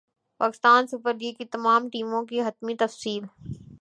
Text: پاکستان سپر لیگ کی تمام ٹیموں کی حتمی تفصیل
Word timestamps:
پاکستان 0.41 0.87
سپر 0.87 1.13
لیگ 1.13 1.33
کی 1.37 1.45
تمام 1.45 1.87
ٹیموں 1.89 2.23
کی 2.25 2.41
حتمی 2.41 2.75
تفصیل 2.79 3.23